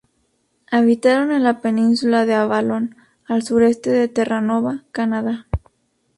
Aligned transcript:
Habitaron 0.71 1.31
en 1.31 1.43
la 1.43 1.61
península 1.61 2.25
de 2.25 2.33
Avalon 2.33 2.95
al 3.27 3.43
sureste 3.43 3.91
de 3.91 4.07
Terranova, 4.07 4.83
Canadá. 4.91 5.45